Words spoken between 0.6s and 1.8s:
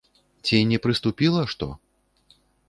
не прыступіла што?